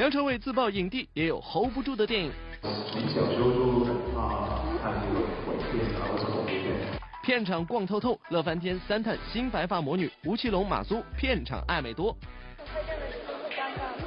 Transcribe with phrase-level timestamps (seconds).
[0.00, 2.32] 梁朝伟自曝影帝也有 hold 不住的电影。
[2.62, 6.64] 小时候就很怕看这个鬼片啊，或者恐怖片。
[7.22, 12.16] 片场逛透透，乐翻天三探新白发魔女吴奇隆、马苏片场暧昧多。
[12.64, 14.06] 拍这样的事情会尴尬吗？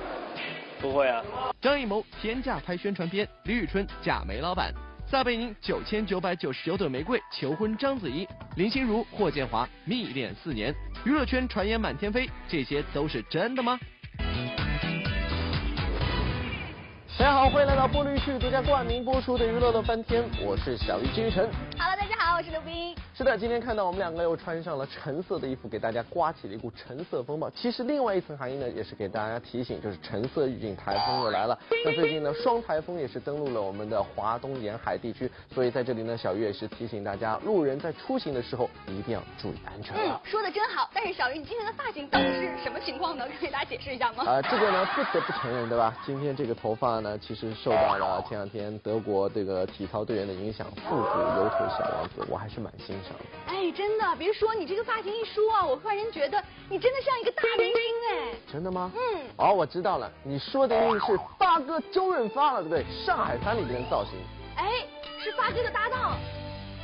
[0.81, 1.23] 不会啊。
[1.61, 4.73] 张艺谋天价拍宣传片，李宇春假梅老板，
[5.05, 10.73] 撒贝宁九千九百九十九朵玫瑰求婚章子怡，林心如、霍建华蜜恋四年，
[11.05, 13.79] 娱乐圈传言满天飞，这些都是真的吗？
[17.15, 21.47] 大家好，欢迎来到玻璃旭独家冠名播出的娱乐乐翻天，我是小鱼金晨。
[21.77, 22.02] 好了大家，
[22.43, 22.95] 是刘冰。
[23.15, 27.49] 是的，今天看到我们两个又穿上了橙色的衣服，给大家刮起了一股橙色风暴。
[27.51, 31.57] 其实另外一层含义呢，也是给大家提醒，就是橙色预警台风又来了。
[31.85, 40.89] 那最近呢，双台风也是登陆了我们的华东沿海地区，所以在这里呢，小鱼也是提醒大家，路人在出行的时候一定要注意安全嗯。，说的真好。
[40.93, 43.25] 但是小鱼，你今天的发型到底是什么情况呢？
[43.27, 44.23] 可以给大家解释一下吗？
[44.25, 45.95] 啊、 这个呢不得不承认，对吧？
[46.05, 53.25] 今天这个头发呢，其实受到了前两天德国这个体操队员的影响，复古油头小王子，我还是蛮欣赏的。
[53.45, 57.75] 哎，真的，别说你这个发型一梳啊，我忽然间觉得你真的像一个大明星
[58.09, 58.35] 哎。
[58.51, 58.91] 真的吗？
[58.95, 63.05] 嗯哦，我知道了，你说的一定是发哥周润发了，对不对？
[63.05, 64.13] 上海滩里边的造型。
[64.55, 64.83] 哎，
[65.23, 66.17] 是发哥的搭档。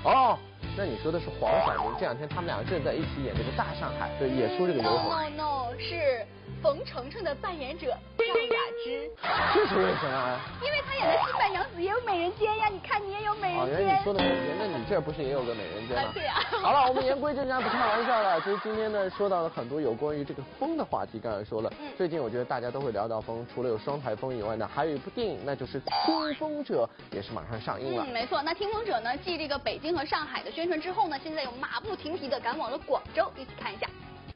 [0.04, 0.38] 哦，
[0.78, 5.10] 那你说的是黄晓明，这两天他们俩正在一起演这个《大上海》，对，也说这个油头。
[5.10, 6.28] No No No，是
[6.62, 9.10] 冯程程的扮演者赵雅芝，
[9.54, 10.40] 这是为什么啊？
[10.62, 13.86] 因为她演的《新白娘子》也有美人尖呀，你看你也有美哦，人尖。
[13.86, 16.12] 原来你说的美人尖，那你这不是也有个美人尖吗啊？
[16.14, 18.42] 对呀 好了，我们言归正传，不开玩笑了。
[18.42, 21.20] 其实今天呢，说到了很多有关于这个风的话题。
[21.20, 28.04] 刚才说了，嗯最近我觉得大家都会聊到风，除了有双台风以外呢，还有一部电影，那就是《听风者》，也是马上上映了。
[28.06, 28.42] 嗯，没错。
[28.42, 33.88] 那听风者呢，继这个北京和上海的宣传之后呢，现在又马不停蹄的赶往了广州，一起看一下。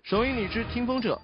[0.03, 1.17] 首映礼之《听风者》，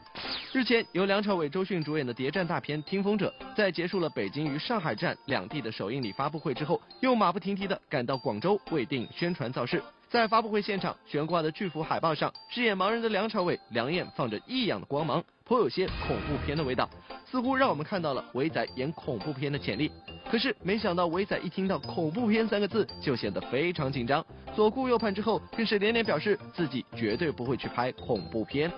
[0.57, 9.83] 日前由梁朝伟、周迅主演的谍战大片《听风者》，在结束了北京与上海站两地的首映礼发布会之后，又马不停蹄地赶到广州为电影宣传造势。
[10.07, 16.87] 在发布会现场悬挂的巨幅海报上，饰演盲人的梁朝伟两眼放着异样的光芒，颇有些恐怖片的味道，
[17.25, 19.91] 似乎让我们看到了伟仔演恐怖片的潜力。
[20.29, 24.23] 可是没想到伟仔一听到恐怖片三个字就显得非常紧张，
[24.55, 28.71] 左顾右盼之后，更是连连表示自己绝对不会去拍恐怖片。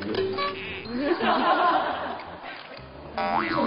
[0.00, 0.12] 因为
[3.52, 3.60] 我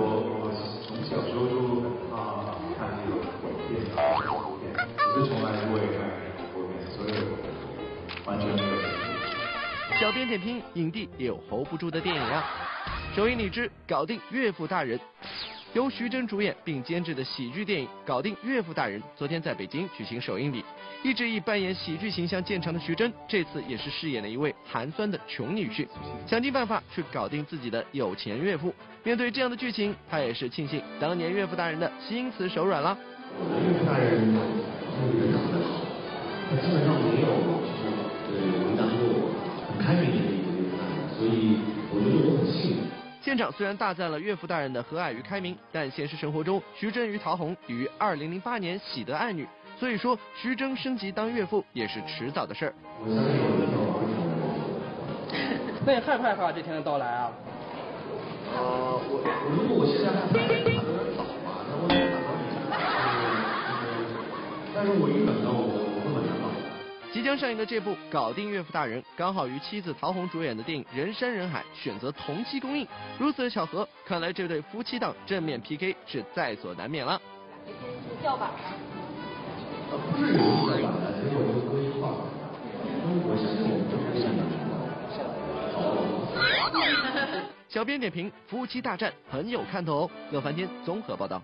[0.00, 0.48] 我
[0.88, 3.84] 从小时候就很怕看这个，恐怖片，
[4.96, 7.08] 我是从来不会看恐怖片，所以
[8.24, 8.48] 完全。
[10.00, 12.42] 小编点评：影帝也有 hold 不住的电影啊。
[13.14, 14.98] 首映礼之搞定岳父大人，
[15.74, 20.64] 由徐峥主演并监制的喜剧电影《搞定岳父大人》昨天在北京举行首映礼。
[21.02, 25.86] 一直以扮演喜剧形象见长的徐峥，这次也是饰演了一位寒酸的穷女婿，
[26.26, 28.74] 想尽办法去搞定自己的有钱岳父。
[29.04, 32.96] 面对这样的剧情，他也是庆幸当年岳父大人的心慈手软了。
[33.38, 35.84] 因为大人就是人特别好，
[36.48, 37.49] 他基本上没有
[43.22, 49.46] 现场虽然大赞了岳父大人的和蔼与开明，但现实生活中，徐峥与陶虹于2008年喜得爱女，
[49.78, 52.72] 所以说徐峥升级当岳父也是迟早的事儿。
[55.84, 57.30] 那你害不害怕这天的到来啊？
[58.52, 60.62] 呃，我我如果我现在害怕，可能有
[61.04, 62.42] 点早吧，那我得打到你。
[64.74, 65.49] 但是我一等到
[67.30, 72.84] 将上映的这部《搞定岳父大人》，刚好与妻子陶虹主演的电影《人山人海》选择同期公映，
[73.20, 77.22] 如此的巧合，看来这对夫妻档正面 PK 是在所难免了。
[78.20, 78.50] 叫板
[79.92, 82.16] 呃，不是有一个版的，只有一个规划。
[83.22, 84.42] 我相信我们这边现场
[85.72, 85.86] 好。
[87.68, 90.10] 小编点评：夫妻大战很有看头哦。
[90.32, 91.40] 乐翻天综合报道。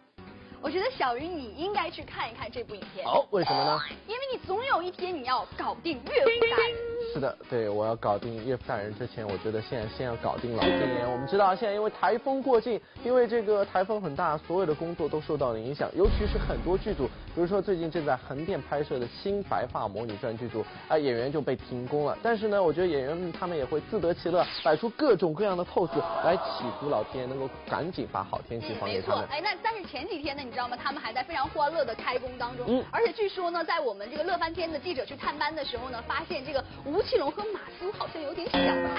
[0.62, 3.80] 我觉得小鱼你应该去看一看这部影片，好，为什么呢？
[4.06, 6.95] 因为你总有一天你要搞定岳父大人。
[7.16, 11.06] 是的，对我要搞定岳父大人之前，我觉得现在先要搞定老天爷。
[11.06, 22.18] 我们知道现在因为台风过境，因为这个台风很大，所有的工作都受到了影响，尤其是很多剧组，比如说最近正在横店拍摄的新《白发魔女传》剧组啊，演员就被停工了。
[22.22, 29.16] 但是呢，我觉得演员们他们也会自得其乐，摆出各种各样的 pose 来祈福老天爷能够赶紧把好天气嗯，还给他们。。
[29.16, 30.76] 没错哎，那但是前几天呢，你知道吗？
[30.76, 32.66] 他们还在非常欢乐的开工当中。
[32.68, 38.90] 嗯而且据说呢，在我们这个乐翻天的记者去探班的时候呢，发现这个吴奇隆和马苏好像有点小暧昧哦，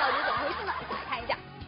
[0.00, 0.72] 到底怎么回事呢？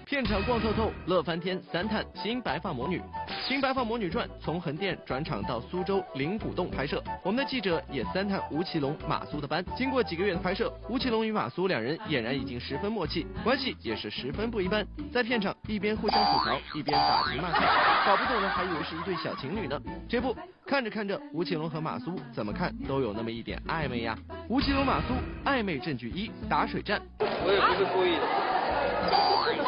[0.08, 2.98] 片场逛透透，乐翻天，三探新白发魔女，
[3.46, 9.62] 《新白发魔女传》从横店转场到苏州灵谷洞拍摄，我们的记者也三探吴奇隆、马苏的班。
[9.76, 14.82] 经过几个月的拍摄，吴奇隆与马苏两人俨然已经十分默契，关系也是十分不一般。
[15.12, 17.60] 在片场一边互相吐槽，一边打情骂俏，
[18.06, 19.78] 搞不懂的还以为是一对小情侣呢。
[20.08, 20.34] 这不，
[20.66, 24.16] 看着看着，吴奇隆和马苏怎么看都有那么一点暧昧呀。
[24.48, 25.12] 吴奇隆、马苏
[25.44, 26.98] 暧昧证据一：打水战。
[27.20, 29.67] 我也不是故意的。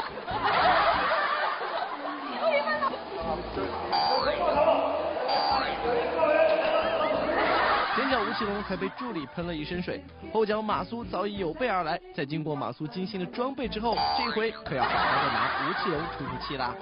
[8.41, 10.03] 吴奇隆才被助理喷了一身水，
[10.33, 12.01] 后脚马苏早已有备而来。
[12.15, 16.75] 在经过马苏精心的装备之后，这回可要好好的拿吴奇隆出出气啦。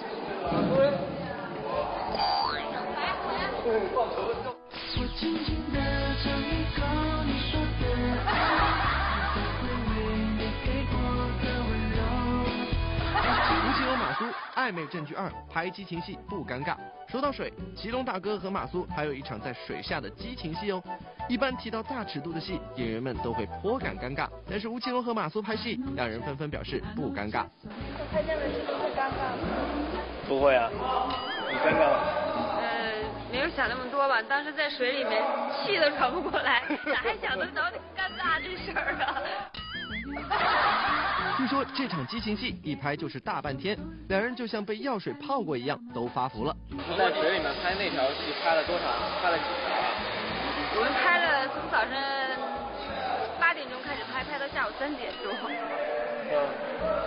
[14.69, 16.77] 暧昧证据二，拍激情戏不尴尬。
[17.09, 20.83] 说到水，祁隆大哥和马苏还有一场在水下的激情戏哦。
[21.27, 24.29] 一般提到大尺度的戏，演员们都会颇感尴尬。
[24.47, 27.47] 但是吴奇隆和马苏拍戏，两人纷纷表示不尴尬。
[28.13, 29.39] 拍这样的戏会尴尬吗？
[30.29, 30.69] 不会啊，
[31.51, 32.01] 你尴尬吗？
[32.61, 32.93] 呃，
[33.33, 34.21] 没有想那么多吧。
[34.21, 35.25] 当时在水里面，
[35.65, 37.63] 气都喘不过来，哪还想得着
[37.97, 39.17] 尴尬这事儿啊？
[41.39, 46.51] 据说这场激情戏一拍就是大半天，两人就像被药水泡过一样，都发福了。
[46.99, 48.91] 在水里面拍那条戏拍了多长？
[49.23, 49.87] 拍了几条啊？
[50.75, 51.95] 我们拍了从早上
[53.39, 55.31] 八点钟开始拍，拍到下午三点钟。
[55.39, 56.35] 嗯，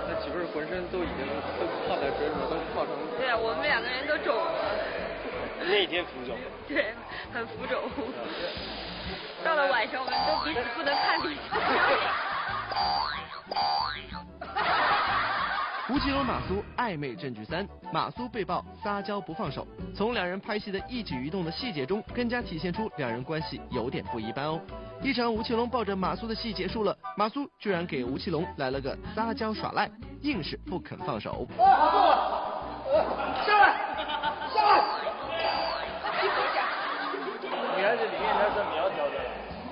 [0.08, 1.28] 那岂不是浑身都已经
[1.60, 2.96] 都泡在水里面，都泡成？
[3.20, 4.48] 对啊，我们两个人都肿了。
[5.60, 6.40] 那天浮肿。
[6.70, 6.96] 对，
[7.36, 7.84] 很浮肿。
[9.44, 11.60] 到了晚上，我们都彼此不能看彼此
[15.92, 19.68] 吴奇隆马苏暧昧证据三，马苏被曝撒娇不放手。
[19.94, 24.58] 从两人拍戏的一举一动的细节中，更加体现出两人关系有点不一般哦。
[25.02, 29.92] 一场吴奇隆抱着马苏的戏结束了，马苏居然给吴奇隆来了个撒娇耍赖，
[30.22, 31.46] 硬是不肯放手。
[33.46, 33.76] 下来，
[34.54, 34.82] 下来。
[37.76, 39.20] 女孩子里面她是苗条的，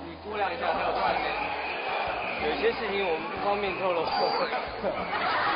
[0.05, 1.23] 你估量一下她有多少斤？
[2.41, 4.03] 有些事情我们不方便透露。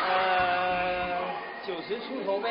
[0.05, 0.42] 呃，九
[1.87, 2.49] 十出头呗。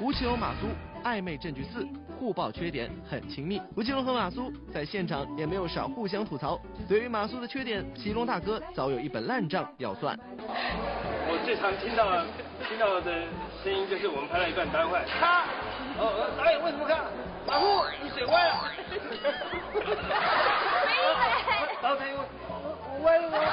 [0.00, 0.66] 吴奇隆、马苏
[1.04, 1.86] 暧昧证据四，
[2.18, 3.60] 互爆缺点很亲密。
[3.76, 6.58] 吴奇隆和马苏在现场也没有少互相吐槽。
[6.88, 10.18] 对于马苏的缺点，奇隆大哥早有一本烂账要算。
[10.38, 12.24] 我最常听到
[12.66, 13.24] 听到的
[13.62, 15.44] 声音就是我们拍了一段单坏，咔！
[15.98, 17.04] 哦，导演为什么看？
[17.46, 17.66] 马苏，
[18.02, 18.54] 你水歪了。
[20.86, 21.10] 没歪。
[21.82, 22.16] 然后他又。
[23.02, 23.38] 歪了吗？
[23.38, 23.50] 我歪吗？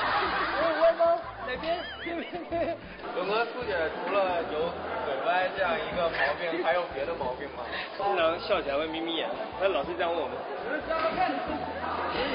[1.47, 4.67] 我和苏姐除了有
[5.05, 7.63] 嘴歪这样一个毛病，还有别的毛病吗？
[7.95, 9.29] 经常笑起来会眯眯眼，
[9.59, 10.35] 他老是这样问我们。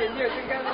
[0.00, 0.64] 眼镜真干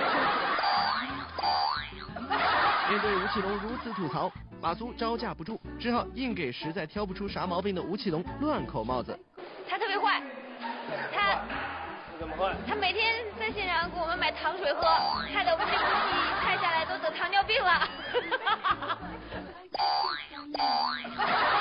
[2.88, 4.30] 面对吴奇隆如此吐槽，
[4.62, 9.18] 马苏招架不住，只好硬给实在挑不出啥毛病的吴奇隆乱扣帽子。
[9.68, 10.22] 他特别坏，
[11.12, 11.40] 他。
[12.18, 12.54] 怎么坏？
[12.66, 14.82] 他每天在现场给我们买糖水喝，
[15.32, 17.88] 害得我们这部戏拍下来都得糖尿病了。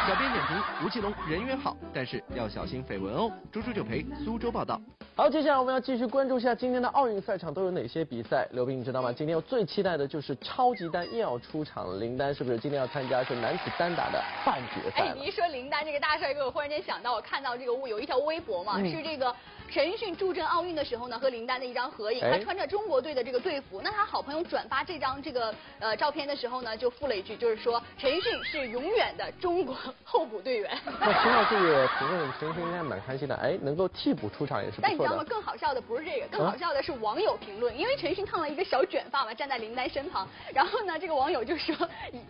[0.08, 3.32] 小编点评：吴奇隆人缘好，但是要小心绯闻哦。
[3.52, 4.80] 猪猪就陪苏州报道。
[5.18, 8.48] 好，接下来我们要继续关注一下今天的奥运赛场都有哪些比赛。
[8.52, 9.12] 刘斌，你知道吗？
[9.12, 11.98] 今天我最期待的就是超级丹又要出场了。
[11.98, 15.08] 林丹是不是今天要参加是男子单打的半决赛？
[15.08, 19.36] 哎，你一说林丹这个大帅哥，我忽然间想到，我看到这个有一条微博嘛，是这个
[19.68, 23.82] 陈奕迅助阵奥运的时候呢，和林丹的一张合影，他穿着中国队的这个队服。
[23.84, 30.78] 那他好朋友转发这张这个呃照片的时候呢，就附了一句，就是说陈奕迅是永远的中国候补队员。
[31.00, 33.34] 那听到这个评论，陈奕迅应该蛮开心的。
[33.38, 35.24] 哎，能够替补出场也是不错道吗？
[35.28, 41.76] 更好笑的不是这个，更好笑的是网友评论，因为陈奕迅烫了一个小卷发嘛，站在林丹身旁，然后呢，这个网友就说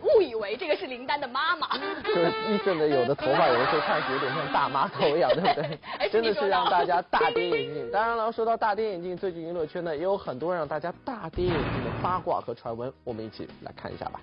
[0.02, 1.76] 误以为这个是林丹的妈妈。
[2.04, 6.08] 就是意思呢，有的头发有的时候看起有点像大妈头一样，对不对？
[6.10, 7.90] 真的是让大家大跌眼镜。
[7.90, 14.20] 当然了，说到大跌眼镜，最近娱乐圈呢也有很多让大家大跌眼镜的八卦和传闻，我们一起来看一下吧。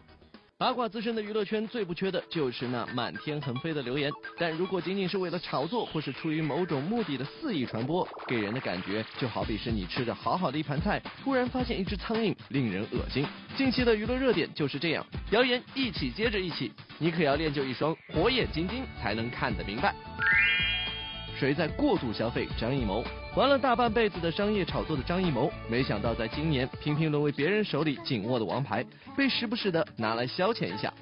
[0.57, 13.27] 八卦滋生的娱乐圈最不缺的就是那满天横飞的流言，但如果仅仅是为了炒作或是出于某种目的的肆意传播，给人的感觉就好比是你吃着好好的一盘菜，突然发现一只苍蝇，令人恶心。
[13.57, 19.93] 近期的娱乐热点就是这样，谣言一起接着一起，你可要练就一双火眼金睛才能看得明白。
[21.37, 23.03] 谁在过度消费张艺谋？
[23.35, 28.81] 玩了大半辈子的商业炒作的张艺谋，没想到在今年频频沦为别人手里紧握的王牌，
[29.17, 30.93] 被时不时的拿来消遣一下。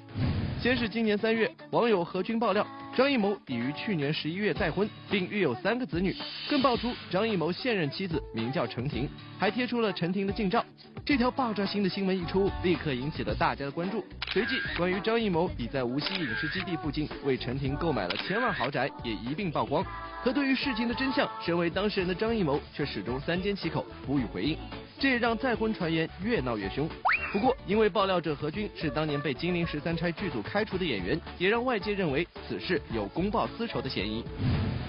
[0.60, 6.12] 先是今年三月，网友何军爆料张艺谋已于去年十一月再婚，并育有三个子女，
[6.50, 10.64] 更爆出张艺谋现任妻子名叫陈婷，还贴出了陈婷的近照。
[11.06, 14.04] 这条爆炸性的新闻一出，立刻引起了大家的关注。
[14.34, 19.86] 随即，关于张艺谋已在无锡影视基地附近为陈婷购买了千万豪宅也一并曝光。
[20.24, 24.58] 可对于事情的真相，身为当事人的张艺谋却始终三缄其口，不予回应。
[24.98, 26.88] 这也让再婚传言越闹越凶。
[27.32, 34.24] 不过，因为爆料者何军是当年被《金陵十三钗》剧组开除的演员，也让外界认为此事有公报私仇的嫌疑。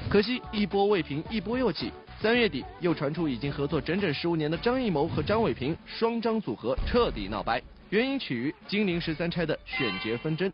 [0.09, 1.91] 可惜一波未平，一波又起。
[2.19, 7.61] 三月底，又传出已经合作整整十五年的张艺谋和张伟平双张组合彻底闹掰，
[7.95, 10.51] 原因起于《金陵十三钗》的选角纷争。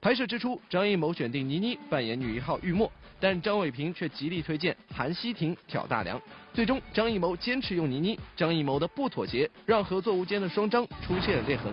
[0.00, 6.20] 拍摄之初，张艺谋选定倪妮扮演女一号玉墨，但张伟平却极力推荐韩熙婷挑大梁。
[6.52, 11.72] 最终，张艺谋坚持用倪妮，张艺谋的不妥协让合作无间的双张出现了裂痕。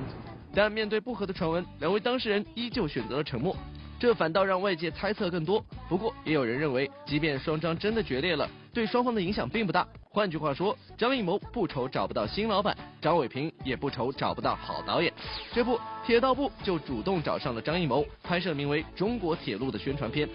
[0.54, 3.58] 但面对不和的传闻，两位当事人依旧选择了沉默。
[4.00, 5.66] 这反倒让外界猜测更多。
[5.90, 9.88] 不过，也有人认为，即便双张真的决裂了，对双方的影响并不大。
[10.07, 15.12] 换句话说，张艺谋不愁找不到新老板，张伟平也不愁找不到好导演。
[15.51, 20.29] 这不，铁道部就主动找上了张艺谋，拍摄名为《中国铁路》的宣传片。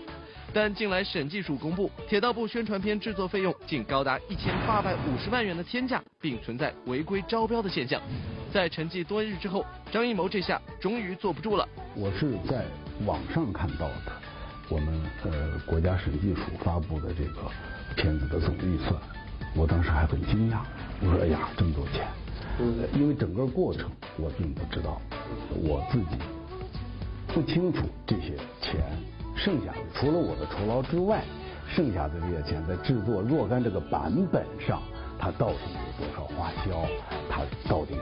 [0.53, 8.03] 但近来审计署公布，铁道部宣传片制作费用竟高达一千八百五十万元的天价，并存在违规招标的现象。
[8.53, 11.69] 在沉寂多日之后，张艺谋这下终于坐不住了。
[11.95, 12.65] 我是在
[13.07, 14.13] 网上看到的，
[14.69, 14.89] 我们
[15.25, 15.31] 呃
[15.67, 17.43] 国家审计署发布的这个
[17.97, 18.95] 片子的总预算，
[19.55, 20.59] 我当时还很惊讶，
[21.01, 22.07] 我说哎呀这么多钱，
[22.95, 25.01] 因为整个过程我并不知道，
[25.51, 26.17] 我自己
[27.29, 28.81] 不清楚这些钱。
[29.35, 31.25] 剩下的除了我的酬劳之外，
[31.67, 34.83] 剩下的这些钱在制作若干这个版本上，
[35.19, 35.57] 它到底
[35.99, 36.87] 有多少花销？
[37.31, 37.95] 它到底？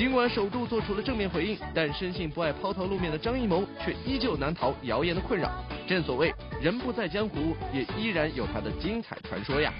[0.00, 5.62] 尽管首度做出了正面回应，但生性不爱抛头露面的张艺谋却依旧难逃谣言的困扰。
[5.86, 9.70] 正所谓人不在江湖，也依然有他的精彩传说呀。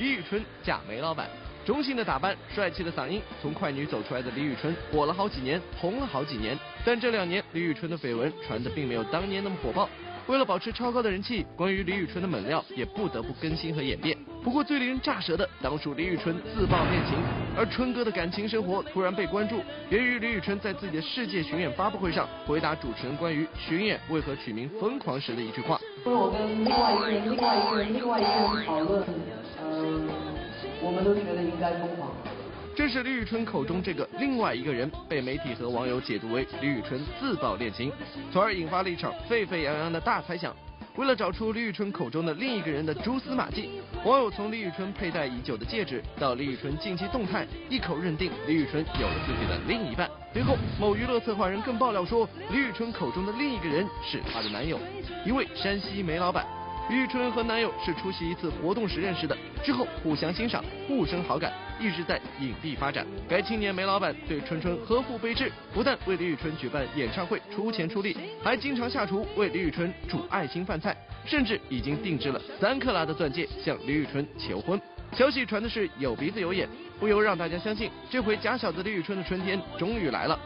[0.00, 1.30] 李宇春嫁煤老板。
[1.64, 6.58] 中性的打扮，帅气的嗓音，从快女走出来的李宇春火了好几年，红了好几年。
[6.84, 9.88] 但这两年李宇春的绯闻传的并没有当年那么火爆。
[10.26, 14.18] 为了保持超高的人气，关于李宇春的猛料也不得不更新和演变。
[14.46, 17.18] 不过最令人炸舌的，当属李宇春自曝恋情，
[17.58, 25.80] 而春哥的感情生活突然被关注，源于李宇春在自己的世界巡演发布会上回答主持人关于巡演为何取名疯狂时的一句话。
[26.04, 29.04] 我跟另外一个人、另外一个人、另外一个人讨论，
[29.64, 30.08] 嗯。
[30.80, 32.12] 我们都觉得应该疯狂。
[32.76, 37.90] 正是李宇春口中这个另外一个人，被媒体和网友解读为李宇春自曝恋情，
[38.32, 40.54] 从而引发了一场沸沸扬扬的大猜想。
[40.96, 43.68] 为了找出李宇春口中的另一个人的蛛丝马迹，
[44.02, 50.08] 网友从李宇春佩戴已久的戒指到李宇春近期动态，一口认定李宇春有了自己的另一半。
[50.32, 54.80] 随后，某娱乐策划人更爆料说，李宇春口中的另一个人是她的男友，
[55.26, 56.46] 一位山西煤老板。
[56.88, 63.06] 李宇春和男友是出席一次活动时认识的，之后互相欣赏，互生好感，一直在隐蔽发展。
[63.28, 74.80] 该青年煤老板对春春呵护备至，不但为李宇春举办演唱会出钱出力，还经常下厨为李宇春煮爱心饭菜，甚至已经定制了三克拉的钻戒向李宇春求婚。
[75.12, 76.68] 消息传的是有鼻子有眼，
[76.98, 80.38] 不由让大家相信，这回假小子李宇春的春天终于来了。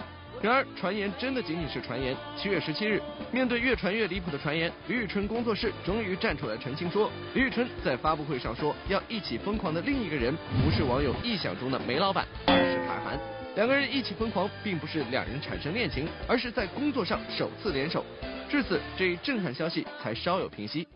[0.42, 2.16] 然而，传言真的仅仅是传言。
[2.34, 2.98] 七月十七日，
[3.30, 13.20] 面对越传越离谱的传言，李宇春工作室终于站出来澄清说，李宇春在发布会上说要一起疯狂的另一个人，不是网友臆想中的煤老板，而是韩寒。
[13.54, 18.02] 两个人一起疯狂，并不是两人产生恋情，而是在工作上首次联手。
[18.48, 20.88] 至此，这一震撼消息才稍有平息。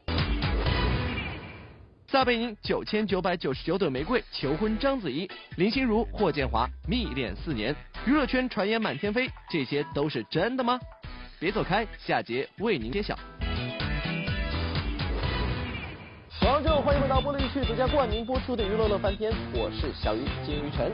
[2.15, 7.75] 撒贝宁九千九百九十九朵玫瑰求婚章子怡，林心如霍建华密恋四年，
[8.07, 10.79] 娱乐圈传言满天飞，这些都是真的吗？
[11.41, 13.19] 别走开，下节为您揭晓。
[16.39, 20.93] 观众欢迎回到波乐地区独家冠名播出的娱乐乐翻天，我是小鱼金鱼晨。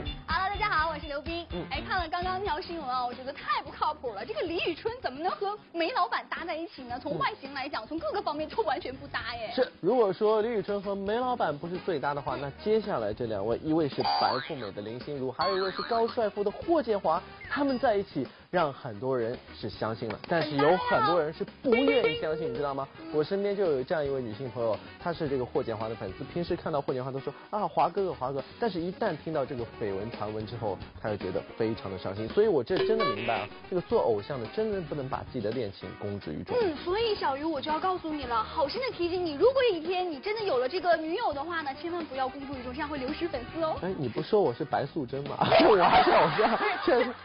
[0.51, 1.47] 大家好，我是刘冰。
[1.53, 4.25] 嗯，哎，看了刚刚那条新闻啊，我觉得太不靠谱了。
[4.25, 6.99] 这个李宇春怎么能和煤老板搭在一起呢？
[7.01, 9.49] 从外形来讲，从各个方面都完全不搭耶。
[9.55, 18.27] 是，如果说李宇春和煤老板不是最搭的话，那接下来这两位，一位是白富美的林心如，还有一位是高帅富的霍建华，他们在一起。
[18.51, 22.85] 让很多人是相信了，但是有很多人是不愿意相信，你知道吗？
[23.13, 32.27] 我身边就有这样一位女性朋友，她是这个霍建华的粉丝，平时看到霍建华都说啊华哥哥华哥，但是一旦听到这个绯闻传闻之后，她就觉得非常的伤心。
[32.27, 36.53] 所以我这真的明白啊，这个做偶像的真的不能把自己的恋情公之于众。
[36.59, 43.77] 嗯，所以小鱼我就要告诉你了，好心的提醒你，如果有一天你真的有了这个女友的话呢，千万不要公诸于众，这样会流失粉丝哦。
[43.81, 45.37] 哎，你不说我是白素贞吗？
[45.69, 46.59] 我还是偶像。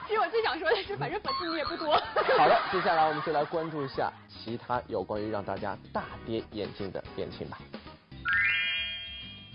[0.07, 1.16] 其实我最想说的是，反正。
[1.17, 1.97] 正粉丝你也不多。
[2.37, 7.59] 好了， 接下来我们就来关注一下其他有关于让大家大跌眼镜的恋情吧。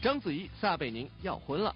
[0.02, 1.74] 章子怡、撒贝宁要婚了，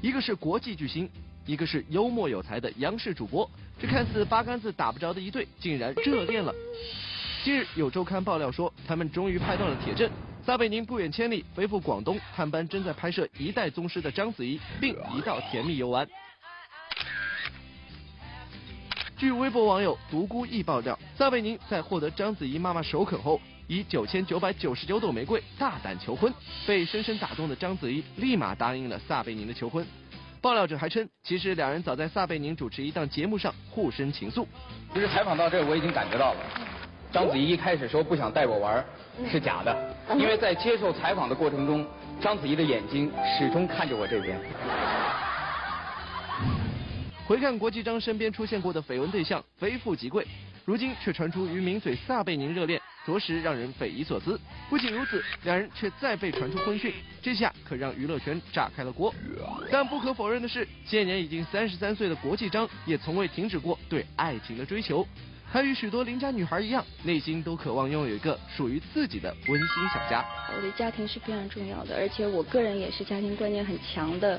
[0.00, 1.08] 一个是国际巨星，
[1.46, 3.48] 一个是幽默有才的央视主播，
[3.80, 6.52] 这看似八竿子打不着的一对，竟然热恋了。
[7.44, 10.10] 近日有周刊爆料说，他们终于拍到了铁证。
[10.44, 16.06] 撒贝宁不远千里飞赴广东探班正在拍摄《一代宗师》的章子怡，并一道甜蜜游玩。
[19.16, 26.32] 据微博网友独孤意爆料，撒贝宁在获得章子怡妈妈首肯后，以九千九百九十九朵玫瑰大胆求婚，
[26.66, 29.86] 被深深打动的章子怡立马答应了撒贝宁的求婚。
[30.40, 34.44] 爆料者还称，其实两人早在撒贝宁主持一档节目上互生情愫。
[34.92, 36.40] 其实采访到这，我已经感觉到了。
[37.12, 38.84] 章子怡一开始说不想带我玩，
[39.30, 41.86] 是假的，因为在接受采访的过程中，
[42.20, 44.36] 章子怡的眼睛始终看着我这边。
[47.26, 50.26] 回看国际章身边出现过的绯闻对象，非富即贵，
[50.66, 54.38] 如今却传出与名嘴撒贝宁热恋，着实让人匪夷所思。
[54.68, 59.14] 不仅如此，两人却再被传出婚讯，这下可让娱乐圈炸开了锅。
[59.72, 65.06] 但不可否认的是，现年已经三十三岁的国际章，也从未停止过对爱情的追求。
[65.50, 70.22] 他与许多邻家女孩一样，内心都渴望拥有一个属于自己的温馨小家。
[70.54, 74.38] 我的家庭是非常重要的，而且我个人也是家庭观念很强的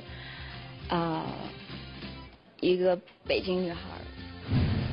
[0.88, 1.26] 啊
[2.66, 3.80] 一个北京女孩。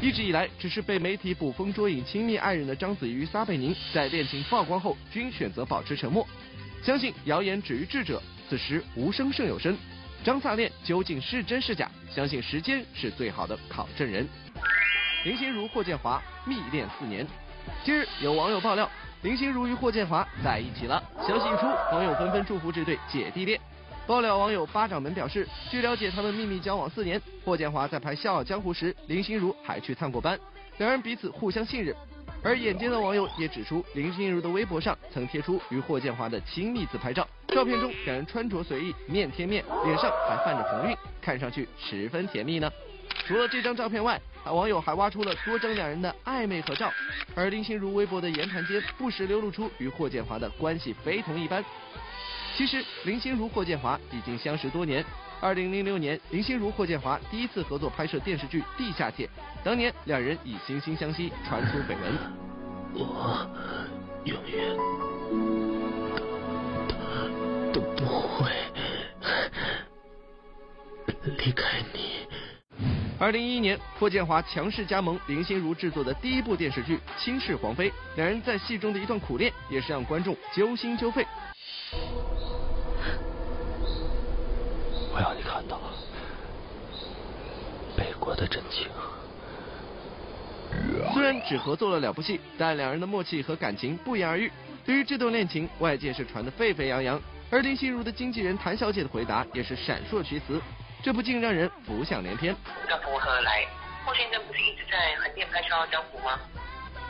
[0.02, 6.26] 一直以来，只是被媒体捕风捉影亲密爱人的章子怡与撒贝宁，在恋情曝光后均选择保持沉默。
[6.82, 9.74] 相信谣言止于智者，此时无声胜有声。
[10.22, 11.90] 张撒恋究竟是真是假？
[12.10, 14.28] 相信时间是最好的考证人。
[15.24, 17.26] 林心如、霍建华密恋四年。
[17.84, 18.90] 近日有网友爆料，
[19.22, 21.02] 林心如与霍建华在一起了。
[21.26, 23.58] 消息一出，网友纷纷祝福这对姐弟恋。
[24.04, 27.20] 爆料网友巴掌门表示，据了解，他们秘密交往四年。
[27.44, 30.38] 霍建华在拍《笑傲江湖》时，林心如还去探过班，
[30.78, 31.94] 两人彼此互相信任。
[32.42, 42.70] 而眼尖的网友也指出，林心如的微博上曾贴出与霍建华的亲密自拍照，照片中两人穿着随意，面贴面，脸上还泛着红晕，看上去十分甜蜜呢。
[43.24, 46.92] 除了这张照片外，网友还挖出了多张两人的暧昧合照，
[47.36, 51.64] 而林心如微博的言谈间不时流露出与霍建华的关系非同一般。
[52.56, 55.04] 其实林心如、霍建华已经相识多年。
[55.40, 59.26] 二零零六年，林心如、霍建华第一次合作拍摄电视剧《地下铁》，
[59.64, 62.16] 当年两人以惺惺相惜，传出绯闻。
[62.94, 63.50] 我
[64.24, 64.76] 永远
[67.72, 68.50] 都都不会
[71.38, 72.26] 离开你。
[73.18, 81.26] 二零一一年，霍建华强势加盟林心如制作的第一部电视剧《倾世皇妃》，两人在戏中的一段苦恋，也是让观众揪心揪肺。
[85.14, 85.78] 我要你看到
[87.96, 88.88] 北国的真情。
[91.12, 94.50] 虽然只合作了两部戏，但两人的默契和感情不言而喻。
[94.84, 97.20] 对于这段恋情，外界是传得沸沸扬扬，
[97.50, 100.60] 而林心如的经纪人谭小姐的回答也是闪烁其词。
[101.02, 102.56] 这不禁让人浮想联翩。
[102.88, 103.66] 要如何来？
[104.04, 106.38] 霍先生不是一直在横店拍《笑傲江湖》吗？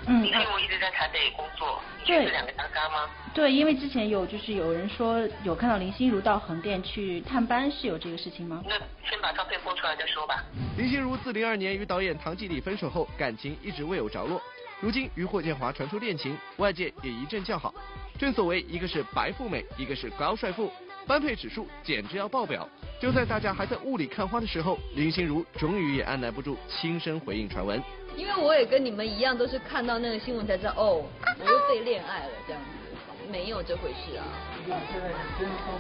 [0.07, 0.23] 嗯。
[0.23, 2.25] 林心如一直在台北工作，对。
[2.25, 3.09] 是两个搭嘎吗？
[3.35, 8.63] 对，因为之前有就是有人说有看到林心如到横店去探班，是有这个事情吗？
[8.67, 8.77] 那
[9.09, 10.45] 先把照片播出来再说吧。
[10.77, 14.41] 林心如自零二年与导演唐季礼分手后，感情一直未有着落。
[14.81, 17.73] 如今与霍建华传出恋情，外界也一阵叫好。
[18.19, 20.71] 正所谓一个是白富美，一个是高帅富。
[21.07, 22.69] 般配指数简直要爆表！
[23.01, 27.83] 就在大家还在雾里看花的时候，林心如终于也按耐不住，亲身回应传闻。
[28.17, 31.05] 因为我也跟你们一样，都是看到那个新闻才知道，哦，
[31.39, 34.25] 我又被恋爱了这样子，没有这回事啊。
[34.65, 35.75] 现在真空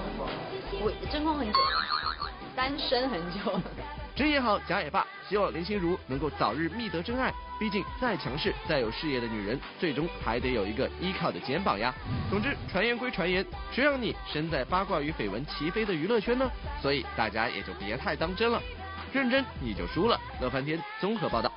[0.80, 1.58] 我真空很久，
[2.56, 3.60] 单身很久。
[4.14, 7.32] 真也好，假也罢，希望林心如能够早日觅得真爱。
[7.58, 11.94] 毕竟再强势、再有事业的女人，最终还得有一个依靠的肩膀呀。
[12.28, 16.50] 总之，传言归传言，谁让你身在八卦与绯闻齐飞的娱乐圈呢？
[16.82, 18.60] 所以大家也就别太当真了，
[19.12, 20.20] 认真你就输了。
[20.40, 21.50] 乐翻天综合报道。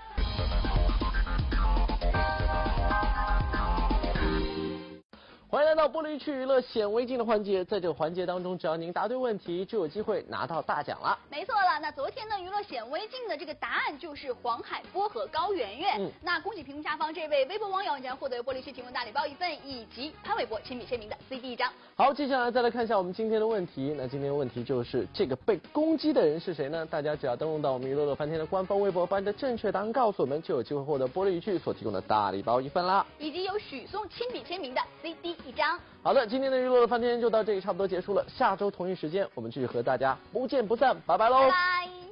[5.48, 11.18] 欢迎来到玻璃区娱乐显微镜的环节，在这个环节当中，只要您答对问题，就有机会拿到大奖了。
[11.30, 15.96] 没错了，那昨天呢，娱乐显微镜的这个答案就是黄海波和高圆圆。
[16.00, 21.72] 嗯，那恭喜屏幕下方这位微博网友，你将获得玻璃区提供大礼包一份，以及潘玮柏亲笔签名的 CD 一张。
[21.96, 23.94] 好，接下来再来看一下我们今天的问题。
[23.96, 26.84] 那今天的问题就是这个被攻击的人是谁呢？
[26.88, 35.78] 大家只要登录到我们娱乐乐翻天的官方微博，把你的正确答案告诉我们，就有机会获得玻璃区所提供的大礼包一份啦，以及有许嵩亲笔签名的 CD 一张。
[36.02, 38.26] 好的，今天的娱乐的翻天就到这里差不多结束了。
[38.28, 41.50] 下周同一时间，我们继续和大家不见不散，拜拜喽。
[41.50, 42.05] 拜。